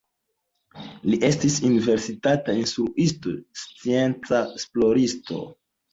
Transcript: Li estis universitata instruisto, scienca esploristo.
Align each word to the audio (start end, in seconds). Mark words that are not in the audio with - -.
Li 1.09 1.17
estis 1.27 1.57
universitata 1.67 2.55
instruisto, 2.61 3.35
scienca 3.65 4.41
esploristo. 4.61 5.45